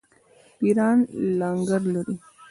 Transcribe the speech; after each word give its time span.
پیران 0.57 0.97
لنګر 1.39 1.81
لري. 1.93 2.15